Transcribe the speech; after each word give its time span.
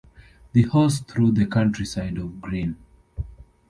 The 0.53 0.63
horse 0.63 0.99
through 1.01 1.33
the 1.33 1.45
countryside 1.45 2.17
of 2.17 2.41
green. 2.41 2.75